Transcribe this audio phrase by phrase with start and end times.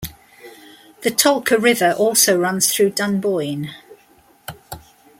[1.03, 3.69] The tolka river also runs through Dunboyne.